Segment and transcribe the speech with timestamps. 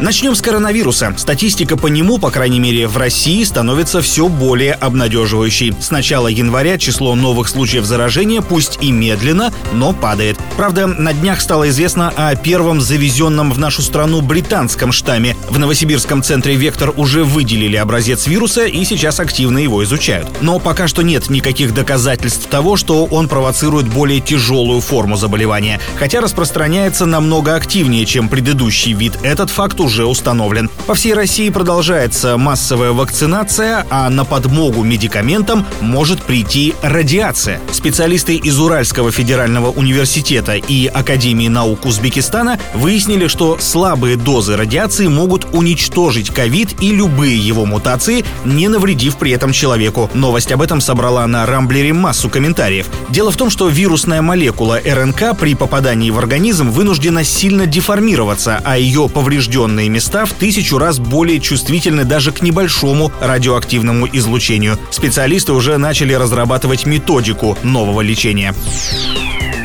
[0.00, 1.12] Начнем с коронавируса.
[1.18, 5.74] Статистика по нему, по крайней мере в России, становится все более обнадеживающей.
[5.78, 10.38] С начала января число новых случаев заражения, пусть и медленно, но падает.
[10.56, 15.36] Правда, на днях стало известно о первом завезенном в нашу страну британском штамме.
[15.50, 20.28] В Новосибирском центре «Вектор» уже выделили образец вируса и сейчас активно его изучают.
[20.40, 25.78] Но пока что нет никаких доказательств того, что он провоцирует более тяжелую форму заболевания.
[25.98, 29.18] Хотя распространяется намного активнее, чем предыдущий вид.
[29.22, 30.70] Этот факт уже уже установлен.
[30.86, 37.60] По всей России продолжается массовая вакцинация, а на подмогу медикаментам может прийти радиация.
[37.72, 45.48] Специалисты из Уральского федерального университета и Академии наук Узбекистана выяснили, что слабые дозы радиации могут
[45.52, 50.08] уничтожить ковид и любые его мутации, не навредив при этом человеку.
[50.14, 52.86] Новость об этом собрала на Рамблере массу комментариев.
[53.08, 58.78] Дело в том, что вирусная молекула РНК при попадании в организм вынуждена сильно деформироваться, а
[58.78, 64.78] ее поврежденные определенные места в тысячу раз более чувствительны даже к небольшому радиоактивному излучению.
[64.90, 68.54] Специалисты уже начали разрабатывать методику нового лечения.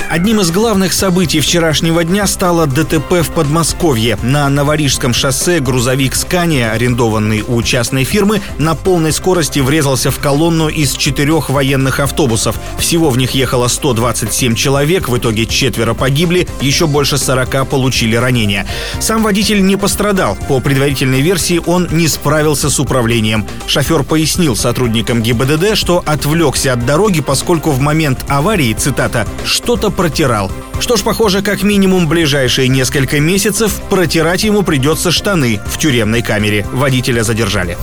[0.09, 4.17] Одним из главных событий вчерашнего дня стало ДТП в Подмосковье.
[4.21, 10.69] На Новорижском шоссе грузовик «Скания», арендованный у частной фирмы, на полной скорости врезался в колонну
[10.69, 12.59] из четырех военных автобусов.
[12.77, 18.67] Всего в них ехало 127 человек, в итоге четверо погибли, еще больше 40 получили ранения.
[18.99, 20.37] Сам водитель не пострадал.
[20.47, 23.45] По предварительной версии он не справился с управлением.
[23.65, 30.51] Шофер пояснил сотрудникам ГИБДД, что отвлекся от дороги, поскольку в момент аварии, цитата, «что-то протирал.
[30.79, 36.65] Что ж, похоже, как минимум ближайшие несколько месяцев протирать ему придется штаны в тюремной камере.
[36.71, 37.77] Водителя задержали.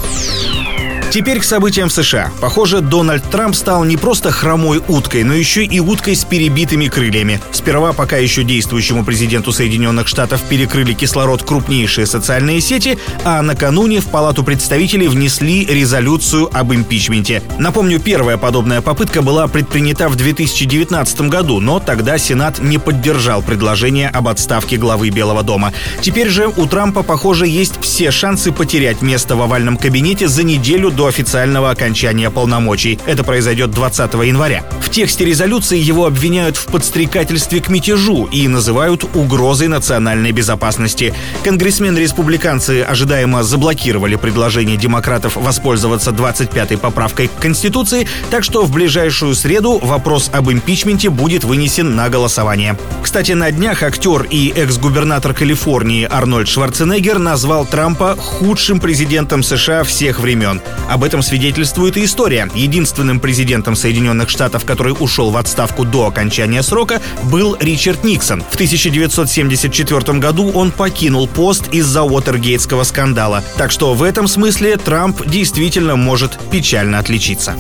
[1.12, 2.30] Теперь к событиям в США.
[2.41, 7.38] Похоже, Дональд Трамп стал не просто хромой уткой, но еще и уткой с перебитыми крыльями.
[7.52, 14.06] Сперва, пока еще действующему президенту Соединенных Штатов перекрыли кислород крупнейшие социальные сети, а накануне в
[14.06, 17.42] Палату представителей внесли резолюцию об импичменте.
[17.58, 24.08] Напомню, первая подобная попытка была предпринята в 2019 году, но тогда Сенат не поддержал предложение
[24.08, 25.75] об отставке главы Белого дома.
[26.00, 30.91] Теперь же у Трампа, похоже, есть все шансы потерять место в овальном кабинете за неделю
[30.91, 32.96] до до официального окончания полномочий.
[33.06, 34.62] Это произойдет 20 января.
[34.80, 41.12] В тексте резолюции его обвиняют в подстрекательстве к мятежу и называют угрозой национальной безопасности.
[41.42, 49.80] Конгрессмены-республиканцы ожидаемо заблокировали предложение демократов воспользоваться 25-й поправкой к Конституции, так что в ближайшую среду
[49.82, 52.78] вопрос об импичменте будет вынесен на голосование.
[53.02, 60.20] Кстати, на днях актер и экс-губернатор Калифорнии Арнольд Шварценеггер назвал Трампа худшим президентом США всех
[60.20, 60.60] времен.
[60.92, 62.50] Об этом свидетельствует и история.
[62.54, 68.42] Единственным президентом Соединенных Штатов, который ушел в отставку до окончания срока, был Ричард Никсон.
[68.42, 73.42] В 1974 году он покинул пост из-за Уотергейтского скандала.
[73.56, 77.56] Так что в этом смысле Трамп действительно может печально отличиться.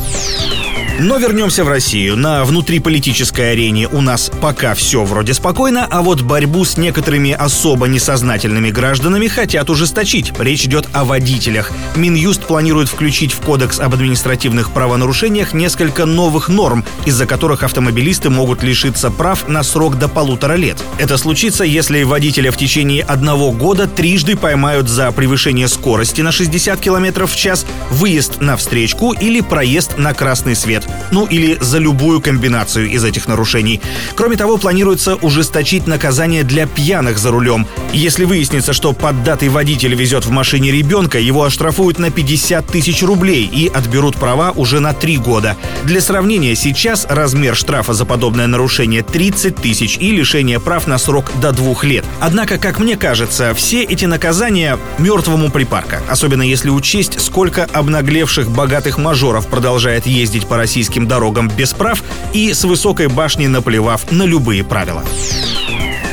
[1.00, 2.16] Но вернемся в Россию.
[2.16, 7.88] На внутриполитической арене у нас пока все вроде спокойно, а вот борьбу с некоторыми особо
[7.88, 10.32] несознательными гражданами хотят ужесточить.
[10.38, 11.72] Речь идет о водителях.
[11.96, 18.62] Минюст планирует включить в Кодекс об административных правонарушениях несколько новых норм, из-за которых автомобилисты могут
[18.62, 20.76] лишиться прав на срок до полутора лет.
[20.98, 26.78] Это случится, если водителя в течение одного года трижды поймают за превышение скорости на 60
[26.80, 30.92] км в час, выезд на встречку или проезд на красный свет лет.
[31.10, 33.80] Ну или за любую комбинацию из этих нарушений.
[34.14, 37.66] Кроме того, планируется ужесточить наказание для пьяных за рулем.
[37.92, 43.48] Если выяснится, что поддатый водитель везет в машине ребенка, его оштрафуют на 50 тысяч рублей
[43.52, 45.56] и отберут права уже на 3 года.
[45.84, 51.30] Для сравнения, сейчас размер штрафа за подобное нарушение 30 тысяч и лишение прав на срок
[51.40, 52.04] до двух лет.
[52.20, 56.00] Однако, как мне кажется, все эти наказания мертвому припарка.
[56.08, 62.02] Особенно если учесть, сколько обнаглевших богатых мажоров продолжает ездить по России российским дорогам без прав
[62.32, 65.04] и с высокой башни наплевав на любые правила.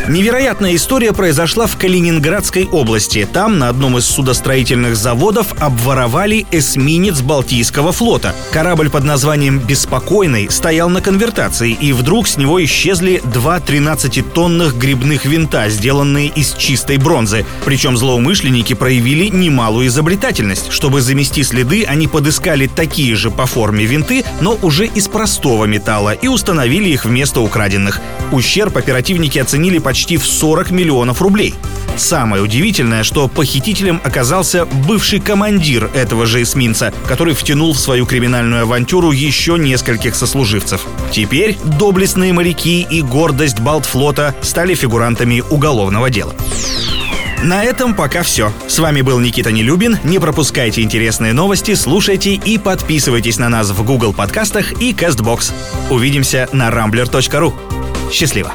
[0.07, 3.27] Невероятная история произошла в Калининградской области.
[3.31, 8.33] Там на одном из судостроительных заводов обворовали эсминец Балтийского флота.
[8.51, 15.25] Корабль под названием «Беспокойный» стоял на конвертации, и вдруг с него исчезли два 13-тонных грибных
[15.25, 17.45] винта, сделанные из чистой бронзы.
[17.65, 20.71] Причем злоумышленники проявили немалую изобретательность.
[20.71, 26.13] Чтобы замести следы, они подыскали такие же по форме винты, но уже из простого металла,
[26.13, 28.01] и установили их вместо украденных.
[28.31, 31.53] Ущерб оперативники оценили почти в 40 миллионов рублей.
[31.97, 38.61] Самое удивительное, что похитителем оказался бывший командир этого же эсминца, который втянул в свою криминальную
[38.61, 40.85] авантюру еще нескольких сослуживцев.
[41.11, 46.33] Теперь доблестные моряки и гордость Балтфлота стали фигурантами уголовного дела.
[47.43, 48.53] На этом пока все.
[48.69, 49.97] С вами был Никита Нелюбин.
[50.05, 55.51] Не пропускайте интересные новости, слушайте и подписывайтесь на нас в Google подкастах и CastBox.
[55.89, 57.53] Увидимся на rambler.ru.
[58.13, 58.53] Счастливо!